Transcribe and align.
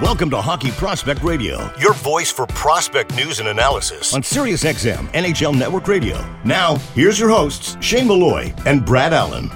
Welcome 0.00 0.30
to 0.30 0.40
Hockey 0.40 0.70
Prospect 0.70 1.24
Radio, 1.24 1.72
your 1.76 1.92
voice 1.92 2.30
for 2.30 2.46
prospect 2.46 3.16
news 3.16 3.40
and 3.40 3.48
analysis 3.48 4.14
on 4.14 4.22
SiriusXM 4.22 5.08
NHL 5.08 5.58
Network 5.58 5.88
Radio. 5.88 6.24
Now, 6.44 6.76
here's 6.94 7.18
your 7.18 7.30
hosts, 7.30 7.76
Shane 7.80 8.06
Malloy 8.06 8.54
and 8.64 8.86
Brad 8.86 9.12
Allen. 9.12 9.50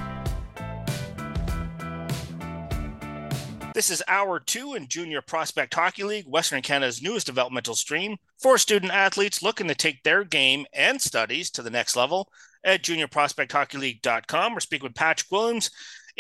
This 3.72 3.88
is 3.88 4.02
hour 4.08 4.40
two 4.40 4.74
in 4.74 4.88
Junior 4.88 5.22
Prospect 5.22 5.72
Hockey 5.74 6.02
League, 6.02 6.26
Western 6.26 6.60
Canada's 6.60 7.00
newest 7.00 7.26
developmental 7.26 7.76
stream 7.76 8.16
for 8.40 8.58
student 8.58 8.90
athletes 8.92 9.44
looking 9.44 9.68
to 9.68 9.76
take 9.76 10.02
their 10.02 10.24
game 10.24 10.66
and 10.72 11.00
studies 11.00 11.52
to 11.52 11.62
the 11.62 11.70
next 11.70 11.94
level 11.94 12.28
at 12.64 12.82
juniorprospecthockeyleague.com 12.82 14.56
or 14.56 14.60
speak 14.60 14.82
with 14.82 14.96
Patrick 14.96 15.30
Williams, 15.30 15.70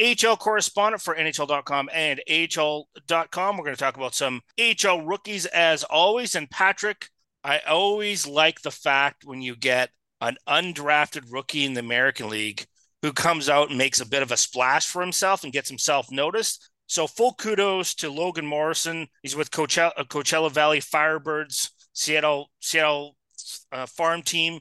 AHL 0.00 0.36
correspondent 0.36 1.02
for 1.02 1.14
NHL.com 1.14 1.90
and 1.92 2.20
AHL.com. 2.30 3.56
We're 3.56 3.64
going 3.64 3.76
to 3.76 3.80
talk 3.80 3.96
about 3.96 4.14
some 4.14 4.40
AHL 4.58 5.02
rookies 5.02 5.46
as 5.46 5.84
always. 5.84 6.34
And 6.34 6.50
Patrick, 6.50 7.08
I 7.44 7.60
always 7.60 8.26
like 8.26 8.62
the 8.62 8.70
fact 8.70 9.24
when 9.24 9.42
you 9.42 9.56
get 9.56 9.90
an 10.20 10.36
undrafted 10.48 11.32
rookie 11.32 11.64
in 11.64 11.74
the 11.74 11.80
American 11.80 12.28
League 12.28 12.64
who 13.02 13.12
comes 13.12 13.48
out 13.48 13.68
and 13.68 13.76
makes 13.76 14.00
a 14.00 14.06
bit 14.06 14.22
of 14.22 14.30
a 14.30 14.36
splash 14.36 14.86
for 14.86 15.02
himself 15.02 15.42
and 15.42 15.52
gets 15.52 15.68
himself 15.68 16.10
noticed. 16.10 16.70
So 16.86 17.06
full 17.06 17.34
kudos 17.34 17.94
to 17.96 18.10
Logan 18.10 18.46
Morrison. 18.46 19.08
He's 19.22 19.34
with 19.34 19.50
Coachella, 19.50 19.92
uh, 19.96 20.04
Coachella 20.04 20.50
Valley 20.50 20.80
Firebirds, 20.80 21.70
Seattle 21.92 22.50
Seattle 22.60 23.16
uh, 23.72 23.86
farm 23.86 24.22
team, 24.22 24.60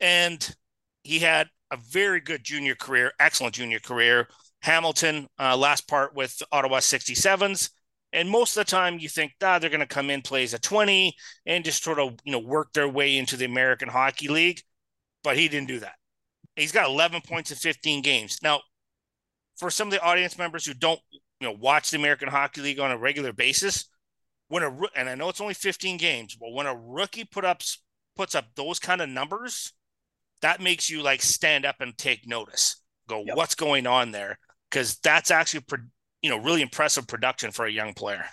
and 0.00 0.54
he 1.02 1.18
had 1.18 1.48
a 1.70 1.76
very 1.76 2.20
good 2.20 2.44
junior 2.44 2.74
career, 2.74 3.12
excellent 3.18 3.54
junior 3.54 3.80
career. 3.80 4.28
Hamilton, 4.66 5.28
uh, 5.38 5.56
last 5.56 5.86
part 5.86 6.16
with 6.16 6.42
Ottawa 6.50 6.78
67s. 6.78 7.70
And 8.12 8.28
most 8.28 8.56
of 8.56 8.66
the 8.66 8.70
time, 8.70 8.98
you 8.98 9.08
think, 9.08 9.32
ah, 9.40 9.60
they're 9.60 9.70
going 9.70 9.78
to 9.78 9.86
come 9.86 10.10
in, 10.10 10.22
plays 10.22 10.54
a 10.54 10.58
20, 10.58 11.14
and 11.46 11.64
just 11.64 11.84
sort 11.84 12.00
of, 12.00 12.18
you 12.24 12.32
know, 12.32 12.40
work 12.40 12.72
their 12.72 12.88
way 12.88 13.16
into 13.16 13.36
the 13.36 13.44
American 13.44 13.88
Hockey 13.88 14.26
League. 14.26 14.60
But 15.22 15.36
he 15.36 15.46
didn't 15.46 15.68
do 15.68 15.78
that. 15.80 15.94
He's 16.56 16.72
got 16.72 16.88
11 16.88 17.20
points 17.20 17.52
in 17.52 17.56
15 17.56 18.02
games. 18.02 18.40
Now, 18.42 18.60
for 19.56 19.70
some 19.70 19.86
of 19.86 19.92
the 19.92 20.02
audience 20.02 20.36
members 20.36 20.66
who 20.66 20.74
don't, 20.74 20.98
you 21.12 21.46
know, 21.46 21.56
watch 21.60 21.92
the 21.92 21.98
American 21.98 22.28
Hockey 22.28 22.60
League 22.60 22.80
on 22.80 22.90
a 22.90 22.98
regular 22.98 23.32
basis, 23.32 23.84
when 24.48 24.64
a 24.64 24.76
and 24.96 25.08
I 25.08 25.14
know 25.14 25.28
it's 25.28 25.40
only 25.40 25.54
15 25.54 25.96
games, 25.96 26.36
but 26.36 26.52
when 26.52 26.66
a 26.66 26.74
rookie 26.74 27.24
put 27.24 27.44
up 27.44 27.62
puts 28.16 28.34
up 28.34 28.46
those 28.56 28.80
kind 28.80 29.00
of 29.00 29.08
numbers, 29.08 29.72
that 30.42 30.60
makes 30.60 30.90
you 30.90 31.02
like 31.02 31.22
stand 31.22 31.64
up 31.64 31.76
and 31.80 31.96
take 31.96 32.26
notice. 32.26 32.82
Go, 33.08 33.22
yep. 33.24 33.36
what's 33.36 33.54
going 33.54 33.86
on 33.86 34.10
there? 34.10 34.38
Because 34.70 34.96
that's 34.98 35.30
actually 35.30 35.64
you 36.22 36.30
know 36.30 36.38
really 36.38 36.62
impressive 36.62 37.06
production 37.06 37.50
for 37.50 37.66
a 37.66 37.72
young 37.72 37.94
player. 37.94 38.24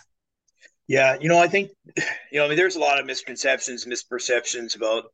Yeah, 0.88 1.18
you 1.20 1.30
know, 1.30 1.40
I 1.40 1.48
think 1.48 1.72
you 2.32 2.40
know, 2.40 2.46
I 2.46 2.48
mean, 2.48 2.58
there's 2.58 2.76
a 2.76 2.80
lot 2.80 3.00
of 3.00 3.06
misconceptions, 3.06 3.86
misperceptions 3.86 4.76
about 4.76 5.06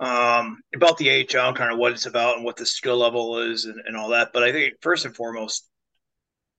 um, 0.00 0.60
about 0.74 0.98
the 0.98 1.10
AHL, 1.10 1.54
kind 1.54 1.72
of 1.72 1.78
what 1.78 1.92
it's 1.92 2.06
about 2.06 2.36
and 2.36 2.44
what 2.44 2.56
the 2.56 2.66
skill 2.66 2.96
level 2.96 3.38
is, 3.38 3.66
and, 3.66 3.80
and 3.86 3.96
all 3.96 4.08
that. 4.10 4.30
But 4.32 4.42
I 4.42 4.52
think 4.52 4.74
first 4.80 5.04
and 5.04 5.14
foremost, 5.14 5.68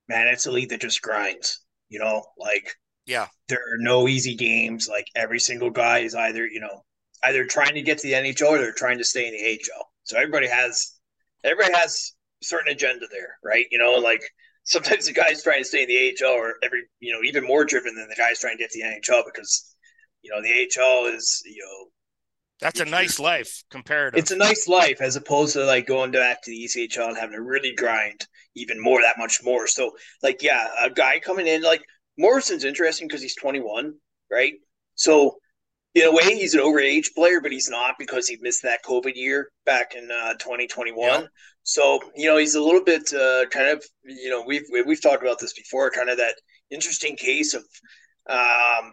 man, 0.07 0.27
it's 0.27 0.45
a 0.45 0.51
league 0.51 0.69
that 0.69 0.81
just 0.81 1.01
grinds. 1.01 1.59
You 1.89 1.99
know, 1.99 2.23
like 2.37 2.73
yeah, 3.05 3.27
there 3.49 3.59
are 3.59 3.77
no 3.79 4.07
easy 4.07 4.35
games. 4.35 4.87
Like 4.89 5.07
every 5.15 5.39
single 5.39 5.69
guy 5.69 5.99
is 5.99 6.15
either 6.15 6.45
you 6.45 6.61
know 6.61 6.83
either 7.23 7.45
trying 7.45 7.75
to 7.75 7.81
get 7.81 7.97
to 7.99 8.07
the 8.07 8.13
NHL 8.13 8.49
or 8.49 8.57
they're 8.57 8.73
trying 8.73 8.97
to 8.97 9.03
stay 9.03 9.27
in 9.27 9.33
the 9.33 9.59
AHL. 9.59 9.85
So 10.03 10.17
everybody 10.17 10.47
has 10.47 10.93
everybody 11.43 11.73
has 11.73 12.13
certain 12.43 12.71
agenda 12.71 13.05
there, 13.11 13.37
right? 13.43 13.65
You 13.71 13.77
know, 13.77 13.93
like 13.93 14.21
sometimes 14.63 15.05
the 15.07 15.13
guys 15.13 15.43
trying 15.43 15.61
to 15.61 15.65
stay 15.65 15.83
in 15.83 15.87
the 15.87 16.25
AHL 16.25 16.37
are 16.37 16.55
every, 16.63 16.83
you 16.99 17.13
know, 17.13 17.19
even 17.27 17.43
more 17.45 17.65
driven 17.65 17.95
than 17.95 18.07
the 18.09 18.15
guys 18.15 18.39
trying 18.39 18.57
to 18.57 18.63
get 18.63 18.71
to 18.71 18.79
the 18.79 18.87
NHL 18.87 19.23
because, 19.25 19.75
you 20.21 20.31
know, 20.31 20.41
the 20.41 20.49
AHL 20.51 21.13
is, 21.13 21.41
you 21.45 21.61
know, 21.61 21.89
that's 22.59 22.79
a 22.79 22.85
nice 22.85 23.19
life 23.19 23.63
compared. 23.69 24.17
It's 24.17 24.31
a 24.31 24.37
nice 24.37 24.69
life 24.69 25.01
as 25.01 25.17
opposed 25.17 25.53
to 25.53 25.65
like 25.65 25.85
going 25.85 26.11
back 26.11 26.41
to 26.43 26.51
the 26.51 26.63
ECHL 26.63 27.09
and 27.09 27.17
having 27.17 27.35
to 27.35 27.41
really 27.41 27.73
grind 27.75 28.25
even 28.55 28.81
more, 28.81 29.01
that 29.01 29.17
much 29.17 29.41
more. 29.43 29.67
So, 29.67 29.91
like, 30.21 30.41
yeah, 30.41 30.67
a 30.81 30.89
guy 30.89 31.19
coming 31.19 31.47
in, 31.47 31.61
like 31.61 31.83
Morrison's 32.17 32.63
interesting 32.63 33.07
because 33.07 33.21
he's 33.21 33.35
21, 33.35 33.93
right? 34.31 34.53
So 34.95 35.37
in 35.95 36.07
a 36.07 36.11
way, 36.11 36.35
he's 36.35 36.55
an 36.55 36.61
overage 36.61 37.13
player, 37.13 37.39
but 37.39 37.51
he's 37.51 37.69
not 37.69 37.95
because 37.99 38.27
he 38.27 38.37
missed 38.41 38.63
that 38.63 38.83
COVID 38.83 39.15
year 39.15 39.49
back 39.65 39.93
in 39.95 40.09
uh, 40.09 40.33
2021. 40.33 40.97
Yeah. 40.97 41.27
So 41.63 41.99
you 42.15 42.27
know, 42.27 42.37
he's 42.37 42.55
a 42.55 42.61
little 42.61 42.83
bit 42.83 43.13
uh, 43.13 43.45
kind 43.49 43.69
of 43.69 43.83
you 44.03 44.29
know 44.29 44.43
we've 44.45 44.65
we've 44.85 45.01
talked 45.01 45.23
about 45.23 45.39
this 45.39 45.53
before, 45.53 45.89
kind 45.91 46.09
of 46.09 46.17
that 46.17 46.35
interesting 46.71 47.15
case 47.15 47.53
of 47.53 47.63
um, 48.27 48.91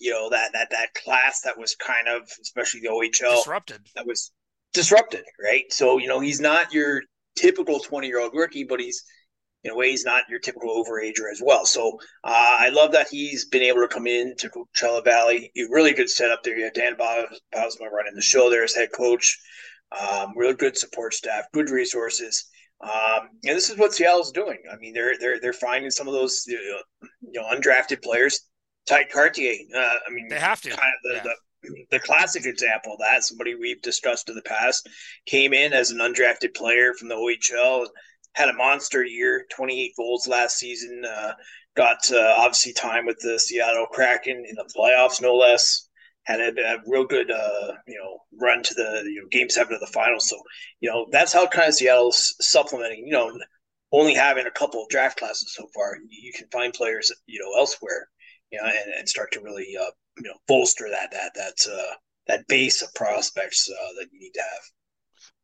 you 0.00 0.10
know 0.10 0.30
that 0.30 0.52
that 0.52 0.70
that 0.70 0.94
class 0.94 1.42
that 1.42 1.58
was 1.58 1.76
kind 1.76 2.08
of 2.08 2.22
especially 2.40 2.80
the 2.80 2.88
OHL 2.88 3.36
disrupted 3.36 3.86
that 3.94 4.06
was 4.06 4.32
disrupted, 4.72 5.24
right? 5.42 5.64
So 5.70 5.98
you 5.98 6.08
know, 6.08 6.20
he's 6.20 6.40
not 6.40 6.72
your 6.72 7.02
typical 7.36 7.78
20 7.78 8.06
year 8.06 8.20
old 8.20 8.32
rookie, 8.34 8.64
but 8.64 8.80
he's 8.80 9.04
in 9.68 9.74
a 9.74 9.76
way 9.76 9.90
he's 9.90 10.04
not 10.04 10.28
your 10.28 10.38
typical 10.38 10.82
overager 10.82 11.30
as 11.30 11.42
well. 11.44 11.66
So 11.66 11.98
uh, 12.24 12.56
I 12.58 12.70
love 12.70 12.92
that 12.92 13.08
he's 13.08 13.44
been 13.44 13.62
able 13.62 13.80
to 13.80 13.88
come 13.88 14.06
in 14.06 14.34
to 14.38 14.48
Coachella 14.48 15.04
Valley. 15.04 15.52
A 15.56 15.62
really 15.70 15.92
good 15.92 16.08
setup 16.08 16.42
there. 16.42 16.56
You 16.56 16.64
have 16.64 16.74
Dan 16.74 16.96
Bylsma 16.96 17.90
running 17.90 18.14
the 18.14 18.22
show 18.22 18.48
there 18.50 18.64
as 18.64 18.74
head 18.74 18.90
coach. 18.94 19.38
Um, 19.98 20.32
real 20.36 20.54
good 20.54 20.76
support 20.76 21.14
staff, 21.14 21.44
good 21.52 21.70
resources. 21.70 22.46
Um, 22.82 23.30
and 23.44 23.56
this 23.56 23.70
is 23.70 23.78
what 23.78 23.92
Seattle's 23.92 24.32
doing. 24.32 24.58
I 24.72 24.76
mean, 24.76 24.92
they're 24.92 25.18
they're 25.18 25.40
they're 25.40 25.52
finding 25.52 25.90
some 25.90 26.06
of 26.06 26.14
those 26.14 26.44
you 26.46 26.80
know 27.22 27.44
undrafted 27.52 28.02
players. 28.02 28.40
Tye 28.86 29.04
Kartye. 29.04 29.58
Uh, 29.74 29.94
I 30.06 30.10
mean, 30.10 30.28
they 30.28 30.38
have 30.38 30.60
to. 30.62 30.70
Kind 30.70 30.80
of 30.80 31.02
the, 31.02 31.14
yeah. 31.16 31.22
the, 31.62 31.86
the 31.90 32.00
classic 32.00 32.46
example 32.46 32.92
of 32.92 33.00
that 33.00 33.24
somebody 33.24 33.54
we've 33.54 33.82
discussed 33.82 34.28
in 34.28 34.34
the 34.34 34.42
past 34.42 34.88
came 35.26 35.52
in 35.52 35.72
as 35.72 35.90
an 35.90 35.98
undrafted 35.98 36.54
player 36.54 36.94
from 36.94 37.08
the 37.08 37.16
OHL 37.16 37.86
had 38.38 38.48
a 38.48 38.54
monster 38.54 39.04
year, 39.04 39.44
28 39.50 39.92
goals 39.96 40.28
last 40.28 40.58
season. 40.58 41.02
Uh, 41.04 41.32
got 41.76 41.98
uh, 42.12 42.34
obviously 42.38 42.72
time 42.72 43.04
with 43.04 43.18
the 43.18 43.38
Seattle 43.38 43.86
Kraken 43.86 44.44
in 44.48 44.54
the 44.54 44.70
playoffs, 44.76 45.20
no 45.20 45.34
less. 45.34 45.88
Had 46.24 46.40
a, 46.40 46.52
a 46.60 46.78
real 46.86 47.04
good, 47.04 47.30
uh, 47.30 47.72
you 47.86 47.98
know, 47.98 48.18
run 48.40 48.62
to 48.62 48.74
the 48.74 49.02
you 49.06 49.22
know, 49.22 49.28
game 49.30 49.48
seven 49.48 49.74
of 49.74 49.80
the 49.80 49.86
finals. 49.88 50.28
So, 50.28 50.36
you 50.80 50.90
know, 50.90 51.06
that's 51.10 51.32
how 51.32 51.46
kind 51.48 51.68
of 51.68 51.74
Seattle's 51.74 52.34
supplementing. 52.40 53.04
You 53.06 53.12
know, 53.12 53.32
only 53.92 54.14
having 54.14 54.46
a 54.46 54.50
couple 54.50 54.82
of 54.82 54.88
draft 54.88 55.18
classes 55.18 55.54
so 55.56 55.66
far, 55.74 55.96
you 56.08 56.32
can 56.32 56.46
find 56.52 56.72
players, 56.72 57.10
you 57.26 57.40
know, 57.40 57.58
elsewhere, 57.58 58.08
you 58.52 58.60
know, 58.60 58.66
and, 58.66 58.92
and 58.98 59.08
start 59.08 59.32
to 59.32 59.40
really, 59.40 59.74
uh, 59.80 59.90
you 60.18 60.24
know, 60.24 60.34
bolster 60.46 60.88
that 60.90 61.10
that 61.12 61.32
that 61.34 61.72
uh, 61.72 61.94
that 62.26 62.46
base 62.46 62.82
of 62.82 62.94
prospects 62.94 63.68
uh, 63.68 63.92
that 63.98 64.08
you 64.12 64.20
need 64.20 64.32
to 64.34 64.42
have. 64.42 64.62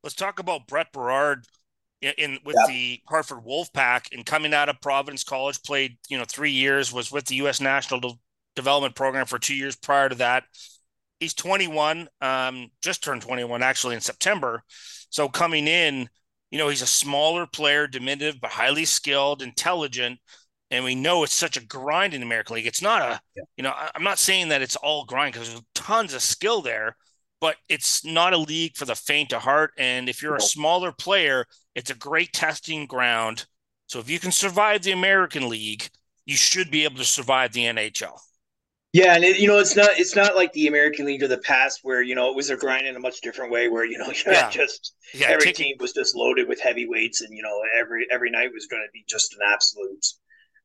Let's 0.03 0.15
talk 0.15 0.38
about 0.38 0.66
Brett 0.66 0.93
Berard 0.93 1.47
in 2.19 2.38
with 2.44 2.56
yeah. 2.59 2.66
the 2.66 3.00
Hartford 3.09 3.44
Wolfpack 3.44 4.12
and 4.12 4.25
coming 4.25 4.54
out 4.54 4.69
of 4.69 4.81
Providence 4.81 5.25
College, 5.25 5.62
played 5.62 5.97
you 6.09 6.19
know 6.19 6.25
three 6.25 6.50
years, 6.50 6.92
was 6.92 7.10
with 7.10 7.26
the 7.26 7.37
U.S. 7.37 7.60
National 7.60 8.00
De- 8.00 8.19
Development 8.56 8.94
Program 8.94 9.26
for 9.26 9.38
two 9.38 9.54
years 9.54 9.76
prior 9.76 10.09
to 10.09 10.14
that. 10.16 10.44
He's 11.20 11.34
21, 11.34 12.09
um, 12.20 12.70
just 12.82 13.03
turned 13.03 13.22
21 13.22 13.62
actually 13.62 13.94
in 13.94 14.00
September. 14.00 14.62
So 15.10 15.28
coming 15.28 15.69
in, 15.69 16.09
you 16.50 16.59
know, 16.59 16.69
he's 16.69 16.82
a 16.82 16.87
smaller 16.87 17.47
player, 17.47 17.87
diminutive 17.87 18.41
but 18.41 18.50
highly 18.50 18.84
skilled, 18.84 19.43
intelligent, 19.43 20.19
and 20.70 20.84
we 20.84 20.94
know 20.94 21.22
it's 21.22 21.32
such 21.32 21.56
a 21.56 21.64
grind 21.64 22.14
in 22.14 22.20
the 22.20 22.26
American 22.26 22.56
League. 22.56 22.66
It's 22.66 22.82
not 22.82 23.03
a, 23.03 23.20
yeah. 23.37 23.43
you 23.56 23.62
know, 23.62 23.72
I'm 23.94 24.03
not 24.03 24.19
saying 24.19 24.48
that 24.48 24.62
it's 24.62 24.76
all 24.76 25.04
grind 25.04 25.32
because 25.32 25.48
there's 25.48 25.62
tons 25.75 26.14
of 26.14 26.22
skill 26.22 26.62
there, 26.62 26.97
but 27.40 27.56
it's 27.68 28.04
not 28.04 28.32
a 28.32 28.38
league 28.38 28.76
for 28.76 28.84
the 28.84 28.94
faint 28.94 29.32
of 29.32 29.42
heart. 29.42 29.72
And 29.76 30.08
if 30.08 30.22
you're 30.22 30.36
a 30.36 30.40
smaller 30.40 30.92
player, 30.92 31.46
it's 31.74 31.90
a 31.90 31.94
great 31.94 32.32
testing 32.32 32.86
ground. 32.86 33.46
So 33.86 33.98
if 33.98 34.08
you 34.08 34.19
can 34.19 34.32
survive 34.32 34.82
the 34.82 34.92
American 34.92 35.48
League, 35.48 35.88
you 36.25 36.36
should 36.36 36.70
be 36.70 36.84
able 36.84 36.96
to 36.96 37.04
survive 37.04 37.52
the 37.52 37.64
NHL. 37.64 38.19
Yeah, 38.94 39.16
and 39.16 39.25
it, 39.25 39.40
you 39.40 39.48
know 39.48 39.58
it's 39.58 39.75
not 39.75 39.90
it's 39.98 40.14
not 40.14 40.36
like 40.36 40.52
the 40.52 40.69
American 40.69 41.04
League 41.04 41.25
of 41.25 41.28
the 41.28 41.38
past 41.38 41.81
where 41.82 42.00
you 42.00 42.14
know 42.14 42.31
it 42.31 42.36
was 42.36 42.50
a 42.50 42.56
grind 42.56 42.86
in 42.86 42.94
a 42.94 43.00
much 43.00 43.22
different 43.22 43.50
way 43.50 43.69
where 43.69 43.84
you 43.84 43.98
know 43.98 44.12
yeah. 44.26 44.48
just 44.48 44.94
yeah, 45.12 45.30
every 45.30 45.46
taking... 45.46 45.66
team 45.66 45.76
was 45.80 45.92
just 45.92 46.14
loaded 46.14 46.48
with 46.48 46.60
heavyweights 46.60 47.20
and 47.20 47.37
you 47.37 47.42
know 47.42 47.60
every 47.76 48.06
every 48.12 48.30
night 48.30 48.52
was 48.54 48.66
going 48.66 48.82
to 48.87 48.92
be 48.92 49.04
just 49.08 49.34
an 49.34 49.40
absolute 49.52 50.06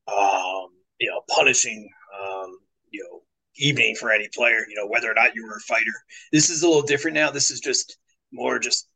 um, 0.08 0.68
you 1.00 1.10
know 1.10 1.22
punishing 1.28 1.90
um, 2.22 2.56
you 2.92 3.04
know 3.04 3.22
evening 3.60 3.96
for 3.96 4.12
any 4.12 4.28
player, 4.34 4.66
you 4.68 4.76
know, 4.76 4.88
whether 4.88 5.12
or 5.12 5.14
not 5.14 5.36
you 5.36 5.46
were 5.46 5.58
a 5.58 5.62
fighter. 5.62 5.94
This 6.32 6.50
is 6.50 6.64
a 6.64 6.68
little 6.68 6.82
different 6.82 7.16
now. 7.16 7.30
This 7.30 7.52
is 7.52 7.60
just 7.60 7.98
more 8.32 8.60
just, 8.60 8.88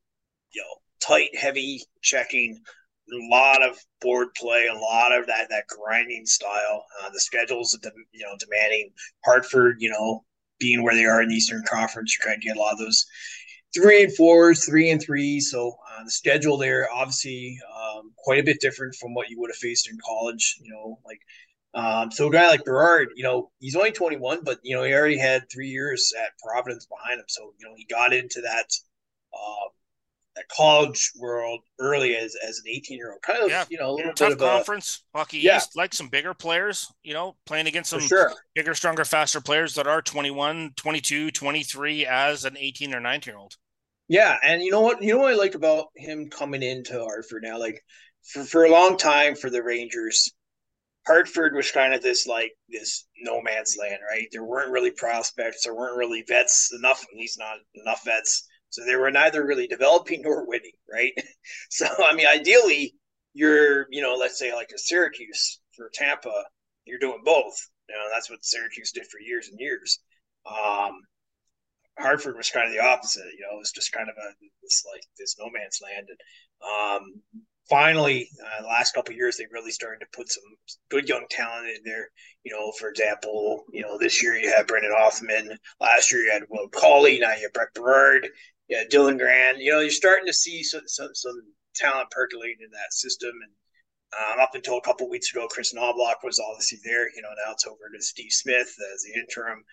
you 0.54 0.62
know, 0.62 0.82
tight, 1.00 1.36
heavy 1.36 1.84
checking, 2.02 2.62
a 3.12 3.28
lot 3.30 3.62
of 3.62 3.78
board 4.02 4.30
play, 4.36 4.68
a 4.68 4.78
lot 4.78 5.12
of 5.12 5.28
that 5.28 5.48
that 5.50 5.66
grinding 5.68 6.26
style. 6.26 6.86
Uh, 7.02 7.10
the 7.12 7.20
schedules, 7.20 7.78
you 8.12 8.26
know, 8.26 8.36
demanding 8.40 8.92
Hartford, 9.26 9.78
you 9.80 9.90
know, 9.90 10.24
being 10.60 10.84
where 10.84 10.96
they 10.96 11.06
are 11.06 11.22
in 11.22 11.30
the 11.30 11.36
Eastern 11.36 11.64
Conference, 11.68 12.16
you're 12.16 12.26
trying 12.26 12.40
to 12.40 12.48
get 12.48 12.58
a 12.58 12.60
lot 12.60 12.74
of 12.74 12.80
those 12.80 13.06
three 13.74 14.04
and 14.04 14.16
fours, 14.16 14.66
three 14.66 14.92
and 14.92 15.02
three. 15.02 15.40
So 15.40 15.76
uh, 15.92 16.04
the 16.06 16.12
schedule 16.12 16.58
there, 16.58 16.88
obviously, 16.94 17.58
um, 17.76 18.12
quite 18.18 18.40
a 18.40 18.44
bit 18.44 18.62
different 18.62 18.96
from 18.96 19.14
what 19.14 19.30
you 19.30 19.40
would 19.40 19.50
have 19.50 19.58
faced 19.58 19.90
in 19.90 19.98
college. 20.06 20.58
You 20.62 20.72
know, 20.74 21.00
like 21.06 21.20
Um, 21.76 22.12
so 22.12 22.28
a 22.28 22.32
guy 22.32 22.48
like 22.48 22.66
Berard, 22.66 23.10
you 23.16 23.24
know, 23.24 23.50
he's 23.60 23.76
only 23.76 23.92
21, 23.92 24.44
but 24.44 24.60
you 24.64 24.76
know 24.76 24.84
he 24.84 24.94
already 24.94 25.18
had 25.18 25.50
three 25.52 25.70
years 25.70 26.14
at 26.20 26.38
Providence 26.38 26.86
behind 26.86 27.20
him. 27.20 27.26
So 27.28 27.54
you 27.60 27.68
know 27.68 27.74
he 27.76 27.86
got 27.86 28.14
into 28.14 28.42
that 28.42 28.68
um, 29.36 29.70
that 30.36 30.48
college 30.50 31.12
world 31.16 31.62
early 31.80 32.16
as 32.16 32.36
as 32.48 32.60
an 32.60 32.66
18 32.68 32.98
year 32.98 33.12
old. 33.12 33.22
Kind 33.22 33.44
of, 33.44 33.50
yeah. 33.50 33.66
you 33.70 33.78
know, 33.78 33.92
a 33.92 33.96
little 33.96 34.14
tough 34.14 34.30
bit 34.30 34.34
of 34.34 34.40
conference 34.40 35.04
a, 35.14 35.20
hockey 35.20 35.40
yeah. 35.40 35.58
East, 35.58 35.76
like 35.76 35.94
some 35.94 36.08
bigger 36.08 36.34
players. 36.34 36.92
You 37.04 37.14
know, 37.14 37.36
playing 37.46 37.68
against 37.68 37.90
some 37.90 38.02
sure. 38.02 38.34
bigger, 38.56 38.74
stronger, 38.74 39.06
faster 39.06 39.42
players 39.42 39.76
that 39.76 39.88
are 39.88 40.02
21, 40.02 40.74
22, 40.76 41.32
23 41.32 42.06
as 42.06 42.46
an 42.46 42.58
18 42.58 42.94
or 42.94 43.00
19 43.00 43.32
year 43.32 43.40
old. 43.40 43.56
Yeah, 44.08 44.38
and 44.44 44.62
you 44.62 44.72
know 44.72 44.82
what? 44.82 45.02
You 45.02 45.14
know 45.14 45.22
what 45.22 45.34
I 45.34 45.38
like 45.38 45.56
about 45.56 45.88
him 45.96 46.30
coming 46.30 46.62
into 46.62 47.00
Hartford 47.00 47.44
now, 47.44 47.58
like 47.58 47.84
for, 48.24 48.44
for 48.44 48.66
a 48.66 48.72
long 48.72 48.98
time 48.98 49.36
for 49.36 49.50
the 49.50 49.64
Rangers, 49.64 50.32
Hartford 51.06 51.54
was 51.54 51.72
kind 51.72 51.94
of 51.94 52.02
this 52.02 52.26
like 52.28 52.54
this 52.70 53.06
no 53.22 53.42
man's 53.42 53.76
land, 53.80 54.00
right? 54.10 54.28
There 54.32 54.44
weren't 54.44 54.72
really 54.72 54.92
prospects, 54.92 55.64
there 55.64 55.76
weren't 55.76 55.98
really 55.98 56.24
vets 56.28 56.72
enough, 56.78 57.04
at 57.04 57.18
least 57.18 57.40
not 57.40 57.58
enough 57.76 58.04
vets. 58.06 58.48
So 58.70 58.84
they 58.86 58.96
were 58.96 59.12
neither 59.12 59.46
really 59.46 59.68
developing 59.68 60.22
nor 60.24 60.48
winning, 60.48 60.72
right? 60.92 61.14
So 61.70 61.88
I 62.06 62.14
mean, 62.14 62.28
ideally, 62.28 62.96
you're 63.34 63.88
you 63.90 64.02
know, 64.02 64.16
let's 64.16 64.40
say 64.40 64.54
like 64.54 64.72
a 64.74 64.78
Syracuse 64.80 65.60
for 65.76 65.90
Tampa, 65.94 66.44
you're 66.86 67.00
doing 67.00 67.22
both. 67.26 67.56
You 67.90 67.96
know, 67.96 68.06
that's 68.14 68.30
what 68.30 68.46
Syracuse 68.46 68.92
did 68.92 69.06
for 69.08 69.20
years 69.20 69.50
and 69.50 69.60
years. 69.60 70.00
Um, 70.46 71.02
Hartford 72.00 72.38
was 72.38 72.50
kind 72.50 72.68
of 72.68 72.74
the 72.74 72.84
opposite. 72.84 73.26
You 73.38 73.46
know, 73.46 73.56
it 73.58 73.60
was 73.60 73.72
just 73.72 73.92
kind 73.92 74.10
of 74.10 74.16
a 74.16 74.30
this 74.62 74.84
like 74.92 75.04
this 75.18 75.36
no 75.40 75.50
man's 75.52 75.80
land. 75.82 76.08
And 76.10 76.20
um, 76.64 77.22
finally, 77.70 78.30
uh, 78.42 78.66
last 78.66 78.94
couple 78.94 79.16
years, 79.16 79.38
they 79.38 79.46
really 79.52 79.72
started 79.72 80.00
to 80.00 80.18
put 80.18 80.32
some 80.32 80.44
good 80.90 81.08
young 81.08 81.26
talent 81.30 81.68
in 81.68 81.84
there. 81.86 82.10
You 82.44 82.54
know, 82.54 82.72
for 82.80 82.90
example, 82.90 83.64
you 83.72 83.82
know, 83.82 83.98
this 83.98 84.22
year 84.22 84.36
you 84.36 84.54
had 84.54 84.68
Brennan 84.68 84.94
Othmann. 84.98 85.56
Last 85.80 86.12
year 86.12 86.22
you 86.22 86.32
had 86.32 86.44
Will 86.50 86.70
Cawley. 86.70 87.20
Now 87.20 87.34
you 87.34 87.44
have 87.44 87.54
Brett 87.54 87.74
Berard. 87.74 88.28
Yeah, 88.70 88.84
Dylan 88.92 89.20
Garand. 89.20 89.60
You 89.60 89.74
know, 89.74 89.80
you're 89.80 89.92
starting 89.92 90.26
to 90.26 90.34
see 90.34 90.64
some, 90.64 90.82
some, 90.88 91.10
some 91.14 91.42
talent 91.76 92.12
percolating 92.12 92.64
in 92.64 92.72
that 92.72 92.94
system. 92.94 93.32
And 93.32 94.34
um, 94.34 94.40
up 94.40 94.56
until 94.56 94.78
a 94.78 94.82
couple 94.82 95.10
weeks 95.10 95.32
ago, 95.32 95.48
Kris 95.48 95.74
Knoblauch 95.74 96.24
was 96.24 96.40
obviously 96.40 96.80
there. 96.84 97.08
You 97.16 97.22
know, 97.22 97.30
now 97.46 97.52
it's 97.54 97.68
over 97.68 97.90
to 97.94 98.02
Steve 98.02 98.32
Smith 98.32 98.74
as 98.94 99.04
the 99.04 99.20
interim. 99.20 99.64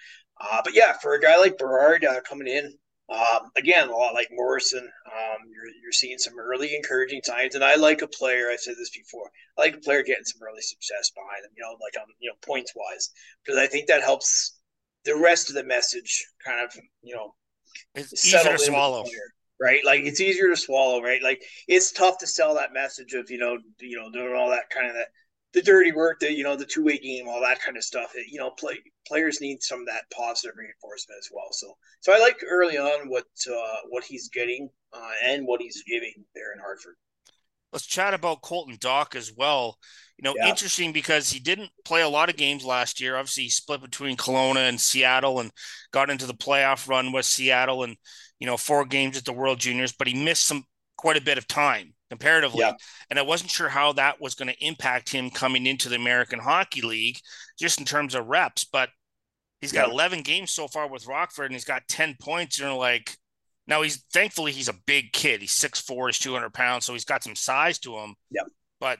Uh, 0.40 0.60
but 0.64 0.74
yeah, 0.74 0.92
for 0.94 1.14
a 1.14 1.20
guy 1.20 1.36
like 1.38 1.58
Berard 1.58 2.04
uh, 2.04 2.20
coming 2.22 2.48
in, 2.48 2.72
um, 3.10 3.50
again, 3.56 3.88
a 3.88 3.92
lot 3.92 4.14
like 4.14 4.28
Morrison, 4.30 4.88
um, 5.06 5.38
you're, 5.52 5.66
you're 5.82 5.92
seeing 5.92 6.18
some 6.18 6.38
early 6.38 6.74
encouraging 6.74 7.20
signs. 7.24 7.54
And 7.54 7.64
I 7.64 7.74
like 7.74 8.02
a 8.02 8.06
player, 8.06 8.48
I 8.50 8.56
said 8.56 8.76
this 8.78 8.90
before, 8.90 9.30
I 9.58 9.62
like 9.62 9.74
a 9.74 9.80
player 9.80 10.02
getting 10.02 10.24
some 10.24 10.40
early 10.42 10.62
success 10.62 11.10
behind 11.10 11.44
them, 11.44 11.50
you 11.56 11.62
know, 11.62 11.76
like 11.82 12.00
on, 12.00 12.06
you 12.20 12.30
know, 12.30 12.36
points 12.46 12.72
wise, 12.76 13.10
because 13.44 13.58
I 13.58 13.66
think 13.66 13.88
that 13.88 14.02
helps 14.02 14.58
the 15.04 15.16
rest 15.16 15.48
of 15.48 15.56
the 15.56 15.64
message 15.64 16.24
kind 16.44 16.64
of, 16.64 16.72
you 17.02 17.14
know, 17.14 17.34
it's 17.94 18.24
easier 18.24 18.42
to 18.42 18.58
swallow. 18.58 19.02
Player, 19.02 19.32
right? 19.60 19.80
Like 19.84 20.02
it's 20.02 20.20
easier 20.20 20.48
to 20.48 20.56
swallow, 20.56 21.02
right? 21.02 21.22
Like 21.22 21.42
it's 21.66 21.92
tough 21.92 22.18
to 22.18 22.26
sell 22.26 22.54
that 22.54 22.72
message 22.72 23.14
of, 23.14 23.30
you 23.30 23.38
know, 23.38 23.58
you 23.80 23.96
know, 23.96 24.10
doing 24.12 24.34
all 24.34 24.50
that 24.50 24.70
kind 24.70 24.88
of 24.88 24.94
that 24.94 25.08
the 25.52 25.62
dirty 25.62 25.92
work, 25.92 26.20
the 26.20 26.32
you 26.32 26.44
know 26.44 26.56
the 26.56 26.64
two 26.64 26.84
way 26.84 26.98
game, 26.98 27.28
all 27.28 27.40
that 27.40 27.60
kind 27.60 27.76
of 27.76 27.82
stuff. 27.82 28.12
It, 28.14 28.26
you 28.30 28.38
know, 28.38 28.50
play 28.50 28.78
players 29.06 29.40
need 29.40 29.62
some 29.62 29.80
of 29.80 29.86
that 29.86 30.04
positive 30.14 30.56
reinforcement 30.56 31.18
as 31.18 31.28
well. 31.32 31.48
So, 31.50 31.74
so 32.00 32.12
I 32.12 32.18
like 32.18 32.38
early 32.48 32.78
on 32.78 33.08
what 33.08 33.26
uh, 33.48 33.76
what 33.88 34.04
he's 34.04 34.28
getting 34.28 34.68
uh, 34.92 35.10
and 35.24 35.46
what 35.46 35.60
he's 35.60 35.82
giving 35.86 36.24
there 36.34 36.52
in 36.52 36.60
Hartford. 36.60 36.94
Let's 37.72 37.86
chat 37.86 38.14
about 38.14 38.42
Colten 38.42 38.78
Dach 38.78 39.14
as 39.14 39.32
well. 39.36 39.78
You 40.18 40.24
know, 40.24 40.34
yeah. 40.36 40.48
interesting 40.48 40.92
because 40.92 41.30
he 41.30 41.40
didn't 41.40 41.70
play 41.84 42.02
a 42.02 42.08
lot 42.08 42.28
of 42.28 42.36
games 42.36 42.64
last 42.64 43.00
year. 43.00 43.16
Obviously, 43.16 43.44
he 43.44 43.48
split 43.48 43.80
between 43.80 44.16
Kelowna 44.16 44.68
and 44.68 44.80
Seattle 44.80 45.40
and 45.40 45.50
got 45.92 46.10
into 46.10 46.26
the 46.26 46.34
playoff 46.34 46.88
run 46.88 47.12
with 47.12 47.24
Seattle 47.24 47.84
and 47.84 47.96
you 48.38 48.46
know 48.46 48.56
four 48.56 48.84
games 48.84 49.16
at 49.16 49.24
the 49.24 49.32
World 49.32 49.58
Juniors, 49.58 49.92
but 49.92 50.06
he 50.06 50.14
missed 50.14 50.46
some 50.46 50.64
quite 50.96 51.16
a 51.16 51.22
bit 51.22 51.38
of 51.38 51.48
time 51.48 51.94
comparatively. 52.10 52.60
Yeah. 52.60 52.72
And 53.08 53.18
I 53.18 53.22
wasn't 53.22 53.50
sure 53.50 53.68
how 53.68 53.92
that 53.94 54.20
was 54.20 54.34
going 54.34 54.48
to 54.48 54.64
impact 54.64 55.10
him 55.10 55.30
coming 55.30 55.66
into 55.66 55.88
the 55.88 55.96
American 55.96 56.40
Hockey 56.40 56.82
League, 56.82 57.18
just 57.58 57.78
in 57.78 57.86
terms 57.86 58.14
of 58.14 58.26
reps. 58.26 58.64
But 58.64 58.90
he's 59.60 59.72
got 59.72 59.88
yeah. 59.88 59.94
11 59.94 60.22
games 60.22 60.50
so 60.50 60.68
far 60.68 60.88
with 60.88 61.06
Rockford, 61.06 61.46
and 61.46 61.54
he's 61.54 61.64
got 61.64 61.88
10 61.88 62.16
points. 62.20 62.58
You 62.58 62.66
know, 62.66 62.78
like 62.78 63.16
now 63.66 63.82
he's 63.82 64.04
thankfully 64.12 64.52
he's 64.52 64.68
a 64.68 64.74
big 64.86 65.12
kid. 65.12 65.40
He's 65.40 65.52
6'4", 65.52 66.08
he's 66.08 66.18
200 66.18 66.52
pounds, 66.52 66.84
so 66.84 66.92
he's 66.92 67.04
got 67.04 67.22
some 67.22 67.36
size 67.36 67.78
to 67.80 67.96
him. 67.96 68.14
Yeah. 68.30 68.42
But 68.80 68.98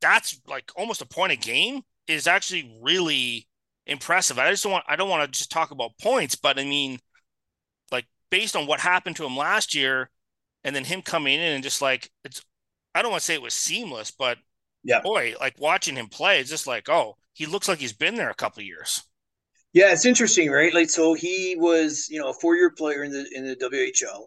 that's 0.00 0.40
like 0.46 0.70
almost 0.76 1.02
a 1.02 1.06
point 1.06 1.32
a 1.32 1.36
game 1.36 1.80
is 2.06 2.26
actually 2.26 2.78
really 2.82 3.48
impressive. 3.86 4.38
I 4.38 4.50
just 4.50 4.62
don't 4.62 4.72
want 4.72 4.84
I 4.86 4.96
don't 4.96 5.08
want 5.08 5.24
to 5.24 5.38
just 5.38 5.50
talk 5.50 5.70
about 5.70 5.98
points, 6.00 6.34
but 6.34 6.58
I 6.58 6.64
mean, 6.64 6.98
like 7.90 8.04
based 8.30 8.56
on 8.56 8.66
what 8.66 8.80
happened 8.80 9.16
to 9.16 9.24
him 9.24 9.36
last 9.36 9.74
year 9.74 10.10
and 10.64 10.74
then 10.74 10.84
him 10.84 11.02
coming 11.02 11.34
in 11.34 11.52
and 11.52 11.62
just 11.62 11.82
like 11.82 12.10
it's 12.24 12.44
I 12.94 13.02
don't 13.02 13.10
want 13.10 13.22
to 13.22 13.24
say 13.24 13.34
it 13.34 13.42
was 13.42 13.54
seamless, 13.54 14.10
but 14.10 14.38
yeah, 14.84 15.00
boy, 15.00 15.34
like 15.40 15.54
watching 15.58 15.96
him 15.96 16.08
play, 16.08 16.40
it's 16.40 16.50
just 16.50 16.66
like, 16.66 16.88
oh, 16.88 17.16
he 17.32 17.46
looks 17.46 17.68
like 17.68 17.78
he's 17.78 17.92
been 17.92 18.16
there 18.16 18.30
a 18.30 18.34
couple 18.34 18.62
years. 18.62 19.02
Yeah, 19.72 19.92
it's 19.92 20.04
interesting, 20.04 20.50
right? 20.50 20.74
Like, 20.74 20.90
so 20.90 21.14
he 21.14 21.56
was, 21.58 22.06
you 22.10 22.20
know, 22.20 22.28
a 22.28 22.34
four-year 22.34 22.70
player 22.76 23.04
in 23.04 23.12
the 23.12 23.26
in 23.32 23.46
the 23.46 23.56
WHL, 23.56 24.26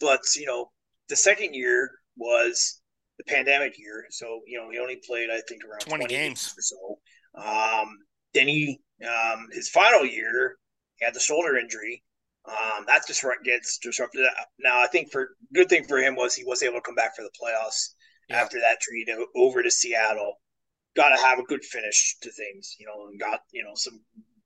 but 0.00 0.20
you 0.36 0.46
know, 0.46 0.70
the 1.08 1.16
second 1.16 1.54
year 1.54 1.90
was 2.16 2.80
the 3.18 3.24
pandemic 3.24 3.78
year, 3.78 4.04
so 4.10 4.40
you 4.46 4.58
know, 4.58 4.70
he 4.70 4.78
only 4.78 5.00
played, 5.06 5.30
I 5.30 5.40
think, 5.48 5.62
around 5.64 5.80
20, 5.80 6.04
20 6.04 6.14
games 6.14 6.54
or 6.56 6.62
so. 6.62 6.98
Um, 7.42 7.98
then 8.34 8.48
he, 8.48 8.80
um, 9.02 9.46
his 9.52 9.68
final 9.70 10.04
year, 10.04 10.56
he 10.96 11.04
had 11.04 11.14
the 11.14 11.20
shoulder 11.20 11.56
injury, 11.56 12.02
um, 12.48 12.84
that 12.86 13.06
disrupt 13.06 13.44
gets 13.44 13.78
disrupted. 13.78 14.24
Now, 14.58 14.80
I 14.80 14.86
think 14.86 15.10
for 15.10 15.36
good 15.52 15.68
thing 15.68 15.84
for 15.84 15.98
him 15.98 16.14
was 16.14 16.34
he 16.34 16.44
was 16.44 16.62
able 16.62 16.76
to 16.76 16.80
come 16.80 16.94
back 16.94 17.16
for 17.16 17.22
the 17.22 17.30
playoffs 17.30 17.94
yeah. 18.28 18.36
after 18.40 18.58
that 18.60 18.80
trade 18.80 19.08
over 19.34 19.62
to 19.62 19.70
Seattle. 19.70 20.40
Got 20.94 21.10
to 21.10 21.22
have 21.22 21.38
a 21.38 21.44
good 21.44 21.64
finish 21.64 22.16
to 22.22 22.30
things, 22.30 22.76
you 22.78 22.86
know, 22.86 23.08
and 23.08 23.20
got 23.20 23.40
you 23.52 23.64
know 23.64 23.74
some 23.74 24.00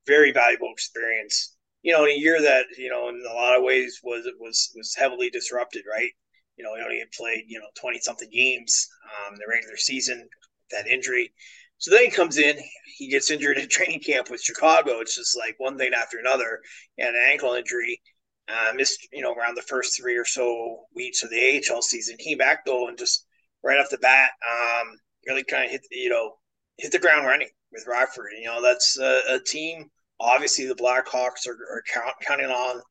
very 0.06 0.32
valuable 0.32 0.70
experience. 0.73 1.56
You 1.82 1.93
know, 1.93 2.05
in 2.05 2.11
a 2.11 2.19
year 2.19 2.41
that 2.41 2.67
you 2.76 2.91
know 2.91 3.08
in 3.08 3.23
a 3.29 3.35
lot 3.35 3.56
of 3.56 3.62
ways 3.62 4.00
was 4.03 4.26
was 4.38 4.73
was 4.75 4.94
heavily 4.94 5.31
disrupted, 5.31 5.85
right? 5.91 6.11
You 6.56 6.64
know, 6.64 6.75
he 6.76 6.82
only 6.82 6.99
had 6.99 7.12
played 7.12 7.44
you 7.46 7.58
know 7.58 7.69
twenty 7.79 8.00
something 8.00 8.29
games 8.32 8.88
um, 9.05 9.37
the 9.37 9.49
regular 9.49 9.76
season. 9.76 10.29
That 10.70 10.87
injury, 10.87 11.32
so 11.81 11.91
then 11.91 12.05
he 12.05 12.10
comes 12.10 12.37
in, 12.37 12.58
he 12.99 13.08
gets 13.08 13.31
injured 13.31 13.56
in 13.58 13.69
training 13.70 14.01
camp 14.01 14.31
with 14.31 14.43
Chicago. 14.43 15.01
It's 15.01 15.17
just 15.17 15.37
like 15.37 15.55
one 15.58 15.77
thing 15.77 15.93
after 15.94 16.19
another, 16.19 16.60
and 16.99 17.17
an 17.17 17.22
ankle 17.32 17.55
injury. 17.55 18.01
Uh, 18.49 18.72
missed, 18.75 19.06
you 19.13 19.22
know, 19.22 19.32
around 19.32 19.56
the 19.56 19.63
first 19.63 19.96
three 19.96 20.17
or 20.17 20.25
so 20.25 20.81
weeks 20.94 21.22
of 21.22 21.31
the 21.31 21.63
AHL 21.70 21.82
season. 21.82 22.17
Came 22.19 22.37
back 22.37 22.65
though, 22.67 22.89
and 22.89 22.99
just 22.99 23.25
right 23.63 23.79
off 23.79 23.91
the 23.91 23.99
bat, 23.99 24.31
um, 24.49 24.89
really 25.27 25.44
kind 25.44 25.65
of 25.65 25.70
hit, 25.70 25.82
you 25.91 26.10
know, 26.10 26.32
hit 26.77 26.91
the 26.93 26.99
ground 26.99 27.27
running 27.27 27.49
with 27.72 27.87
Rockford. 27.87 28.32
You 28.39 28.46
know, 28.46 28.60
that's 28.60 28.99
a, 28.99 29.20
a 29.31 29.39
team. 29.39 29.87
Obviously, 30.19 30.67
the 30.67 30.75
Blackhawks 30.75 31.46
are, 31.46 31.53
are 31.53 31.82
count, 31.94 32.15
counting 32.27 32.51
on 32.51 32.82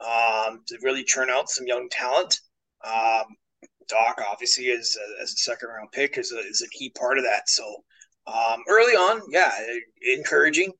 um, 0.00 0.62
to 0.66 0.78
really 0.82 1.04
churn 1.04 1.30
out 1.30 1.50
some 1.50 1.66
young 1.66 1.88
talent. 1.90 2.40
Um, 2.84 3.36
Dach, 3.90 4.14
obviously, 4.30 4.64
is 4.64 4.96
a, 4.96 5.22
as 5.22 5.32
a 5.32 5.36
second 5.36 5.68
round 5.68 5.92
pick, 5.92 6.18
is 6.18 6.32
a, 6.32 6.38
is 6.38 6.62
a 6.62 6.76
key 6.76 6.90
part 6.98 7.18
of 7.18 7.24
that. 7.24 7.48
So 7.48 7.84
um, 8.26 8.62
early 8.68 8.94
on, 8.94 9.22
yeah, 9.30 9.50
encouraging. 10.16 10.72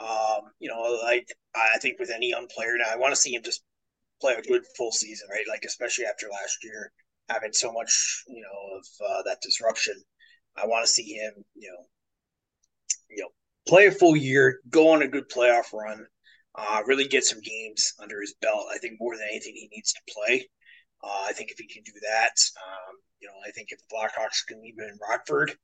Um, 0.00 0.42
you 0.60 0.68
know, 0.68 0.98
like 1.02 1.26
I 1.54 1.78
think 1.78 1.98
with 1.98 2.10
any 2.10 2.30
young 2.30 2.46
player 2.54 2.76
now, 2.78 2.92
I 2.92 2.96
want 2.96 3.12
to 3.12 3.20
see 3.20 3.34
him 3.34 3.42
just 3.42 3.62
play 4.20 4.34
a 4.34 4.42
good 4.42 4.62
full 4.76 4.92
season, 4.92 5.28
right? 5.30 5.44
Like 5.48 5.64
especially 5.64 6.04
after 6.04 6.28
last 6.30 6.58
year 6.62 6.92
having 7.28 7.52
so 7.52 7.72
much, 7.72 8.24
you 8.28 8.42
know, 8.42 8.78
of 8.78 8.86
uh, 9.10 9.22
that 9.26 9.40
disruption. 9.42 9.94
I 10.56 10.66
want 10.66 10.84
to 10.86 10.92
see 10.92 11.14
him, 11.14 11.32
you 11.54 11.70
know, 11.70 11.84
you 13.10 13.22
know, 13.22 13.28
play 13.68 13.86
a 13.86 13.92
full 13.92 14.16
year, 14.16 14.60
go 14.70 14.90
on 14.90 15.02
a 15.02 15.08
good 15.08 15.30
playoff 15.30 15.72
run, 15.72 16.06
uh, 16.54 16.82
really 16.86 17.06
get 17.06 17.24
some 17.24 17.40
games 17.40 17.92
under 18.00 18.20
his 18.20 18.34
belt. 18.40 18.66
I 18.74 18.78
think 18.78 18.94
more 18.98 19.16
than 19.16 19.26
anything, 19.30 19.54
he 19.54 19.68
needs 19.72 19.92
to 19.92 20.14
play. 20.14 20.48
Uh, 21.02 21.26
I 21.26 21.32
think 21.32 21.50
if 21.50 21.58
he 21.58 21.68
can 21.68 21.82
do 21.84 21.92
that, 22.02 22.32
um, 22.66 22.96
you 23.20 23.28
know, 23.28 23.34
I 23.46 23.50
think 23.52 23.68
if 23.70 23.78
the 23.78 23.94
Blackhawks 23.94 24.46
can 24.46 24.58
him 24.58 24.74
in 24.78 24.98
Rockford, 25.08 25.56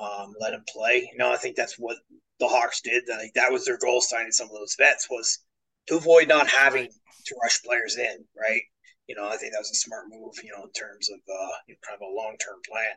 um, 0.00 0.34
let 0.40 0.54
him 0.54 0.64
play. 0.68 1.08
You 1.10 1.18
know, 1.18 1.32
I 1.32 1.36
think 1.36 1.56
that's 1.56 1.78
what 1.78 1.96
the 2.40 2.48
Hawks 2.48 2.80
did. 2.80 3.04
I 3.12 3.18
think 3.18 3.34
that 3.34 3.52
was 3.52 3.64
their 3.64 3.78
goal 3.78 4.00
signing 4.00 4.32
some 4.32 4.48
of 4.48 4.54
those 4.54 4.76
vets 4.78 5.08
was 5.10 5.38
to 5.88 5.96
avoid 5.96 6.28
not 6.28 6.48
having 6.48 6.88
to 6.88 7.36
rush 7.42 7.62
players 7.62 7.96
in, 7.96 8.24
right? 8.38 8.62
You 9.06 9.16
know, 9.16 9.28
I 9.28 9.36
think 9.36 9.52
that 9.52 9.60
was 9.60 9.70
a 9.70 9.74
smart 9.74 10.06
move, 10.08 10.34
you 10.42 10.50
know, 10.50 10.64
in 10.64 10.72
terms 10.72 11.10
of 11.10 11.18
uh, 11.18 11.54
you 11.66 11.74
know, 11.74 11.78
kind 11.86 12.00
of 12.00 12.08
a 12.08 12.14
long 12.14 12.36
term 12.38 12.60
plan. 12.68 12.94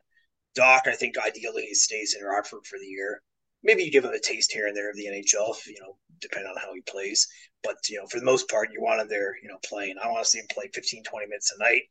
Dach, 0.57 0.87
I 0.87 0.95
think 0.95 1.17
ideally 1.17 1.63
he 1.63 1.73
stays 1.73 2.15
in 2.17 2.25
Rockford 2.25 2.65
for 2.65 2.79
the 2.79 2.87
year. 2.87 3.21
Maybe 3.63 3.83
you 3.83 3.91
give 3.91 4.05
him 4.05 4.13
a 4.13 4.19
taste 4.19 4.51
here 4.51 4.67
and 4.67 4.77
there 4.77 4.89
of 4.89 4.95
the 4.95 5.07
NHL, 5.07 5.55
you 5.65 5.81
know, 5.81 5.97
depending 6.21 6.49
on 6.49 6.61
how 6.61 6.73
he 6.73 6.81
plays. 6.81 7.27
But, 7.63 7.77
you 7.89 7.97
know, 7.97 8.05
for 8.07 8.19
the 8.19 8.25
most 8.25 8.47
part, 8.47 8.69
you 8.71 8.81
want 8.81 9.01
him 9.01 9.09
there, 9.09 9.35
you 9.41 9.49
know, 9.49 9.57
playing. 9.65 9.95
I 10.01 10.07
want 10.07 10.23
to 10.23 10.29
see 10.29 10.37
him 10.37 10.45
play 10.51 10.69
15, 10.73 11.03
20 11.03 11.25
minutes 11.25 11.51
a 11.51 11.63
night, 11.63 11.81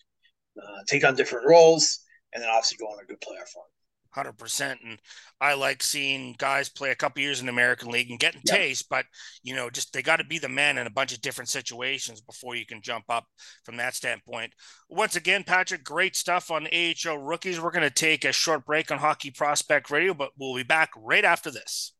uh, 0.63 0.83
take 0.87 1.05
on 1.05 1.17
different 1.17 1.49
roles, 1.49 1.99
and 2.33 2.43
then 2.43 2.49
obviously 2.49 2.79
go 2.79 2.87
on 2.87 3.03
a 3.03 3.07
good 3.07 3.21
playoff 3.21 3.55
run. 3.57 3.67
Hundred 4.15 4.39
percent. 4.39 4.81
And 4.85 4.99
I 5.41 5.55
like 5.55 5.83
seeing 5.83 6.35
guys 6.39 6.69
play 6.69 6.91
a 6.91 6.95
couple 6.95 7.23
years 7.23 7.41
in 7.41 7.47
the 7.47 7.53
American 7.53 7.91
League 7.91 8.11
and 8.11 8.21
getting 8.21 8.43
yep. 8.45 8.57
taste, 8.57 8.89
but 8.89 9.05
you 9.43 9.55
know, 9.55 9.71
just 9.71 9.93
they 9.93 10.03
got 10.03 10.17
to 10.17 10.25
be 10.25 10.39
the 10.39 10.49
man 10.49 10.79
in 10.79 10.87
a 10.87 10.91
bunch 10.91 11.13
of 11.13 11.21
different 11.21 11.49
situations 11.49 12.21
before 12.21 12.55
you 12.55 12.65
can 12.65 12.81
jump 12.81 13.05
up 13.09 13.25
from 13.65 13.77
that 13.77 13.95
standpoint. 13.95 14.53
Once 14.89 15.17
again, 15.17 15.45
Patrick, 15.45 15.85
great 15.85 16.17
stuff 16.17 16.51
on 16.51 16.69
AHL 16.69 17.19
rookies. 17.19 17.61
We're 17.61 17.71
going 17.71 17.83
to 17.83 17.91
take 17.91 18.25
a 18.25 18.33
short 18.33 18.65
break 18.65 18.91
on 18.91 18.99
Hockey 18.99 19.31
Prospect 19.31 19.91
Radio, 19.91 20.15
but 20.15 20.31
we'll 20.39 20.55
be 20.55 20.63
back 20.63 20.91
right 20.97 21.25
after 21.25 21.51
this. 21.51 21.93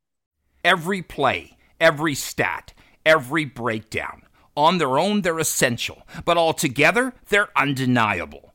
Every 0.63 1.01
play, 1.01 1.57
every 1.79 2.15
stat, 2.15 2.73
every 3.05 3.45
breakdown. 3.45 4.23
On 4.57 4.77
their 4.77 4.97
own, 4.97 5.21
they're 5.21 5.37
essential, 5.37 6.07
but 6.23 6.37
all 6.37 6.53
together, 6.53 7.13
they're 7.27 7.49
undeniable. 7.57 8.54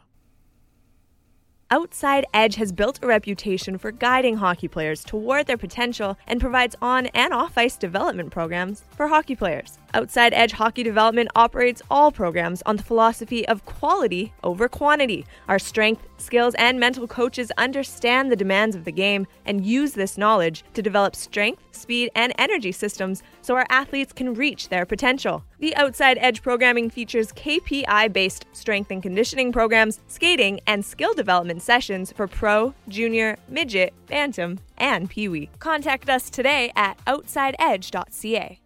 Outside 1.73 2.25
Edge 2.33 2.55
has 2.55 2.73
built 2.73 2.99
a 3.01 3.07
reputation 3.07 3.77
for 3.77 3.93
guiding 3.93 4.35
hockey 4.35 4.67
players 4.67 5.05
toward 5.05 5.47
their 5.47 5.55
potential 5.55 6.17
and 6.27 6.41
provides 6.41 6.75
on 6.81 7.05
and 7.07 7.33
off 7.33 7.57
ice 7.57 7.77
development 7.77 8.29
programs 8.29 8.83
for 8.91 9.07
hockey 9.07 9.37
players. 9.37 9.79
Outside 9.93 10.33
Edge 10.33 10.51
Hockey 10.51 10.83
Development 10.83 11.29
operates 11.33 11.81
all 11.89 12.11
programs 12.11 12.61
on 12.65 12.75
the 12.75 12.83
philosophy 12.83 13.47
of 13.47 13.65
quality 13.65 14.33
over 14.43 14.67
quantity. 14.67 15.25
Our 15.47 15.59
strength, 15.59 16.05
skills, 16.17 16.55
and 16.55 16.77
mental 16.77 17.07
coaches 17.07 17.51
understand 17.57 18.29
the 18.29 18.35
demands 18.35 18.75
of 18.75 18.83
the 18.83 18.91
game 18.91 19.27
and 19.45 19.65
use 19.65 19.93
this 19.93 20.17
knowledge 20.17 20.63
to 20.73 20.81
develop 20.81 21.15
strength, 21.15 21.61
speed, 21.71 22.09
and 22.15 22.33
energy 22.37 22.71
systems 22.71 23.23
so 23.41 23.55
our 23.55 23.65
athletes 23.69 24.13
can 24.13 24.33
reach 24.33 24.69
their 24.69 24.85
potential. 24.85 25.43
The 25.59 25.75
Outside 25.75 26.17
Edge 26.21 26.41
programming 26.41 26.89
features 26.89 27.31
KPI 27.33 28.13
based 28.13 28.45
strength 28.53 28.91
and 28.91 29.03
conditioning 29.03 29.51
programs, 29.51 29.99
skating, 30.07 30.59
and 30.67 30.83
skill 30.83 31.13
development 31.13 31.60
sessions 31.61 32.11
for 32.11 32.27
pro, 32.27 32.73
junior, 32.87 33.37
midget, 33.47 33.93
bantam, 34.07 34.59
and 34.77 35.09
peewee. 35.09 35.49
Contact 35.59 36.09
us 36.09 36.29
today 36.29 36.71
at 36.75 36.97
outsideedge.ca. 37.05 38.60